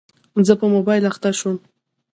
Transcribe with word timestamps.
زه 0.47 0.53
په 0.59 0.65
موبایل 0.75 1.03
اخته 1.11 1.29
شوم. 1.39 1.57